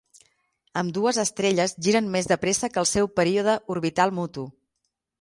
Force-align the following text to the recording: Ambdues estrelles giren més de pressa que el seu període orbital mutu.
Ambdues 0.81 1.19
estrelles 1.25 1.77
giren 1.89 2.09
més 2.17 2.31
de 2.33 2.39
pressa 2.47 2.73
que 2.75 2.85
el 2.85 2.91
seu 2.95 3.13
període 3.23 3.57
orbital 3.79 4.19
mutu. 4.23 4.53